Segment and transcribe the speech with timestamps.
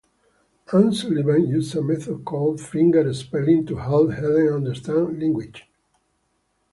[0.73, 5.69] Anne Sullivan used a method called finger spelling to help Helen understand language.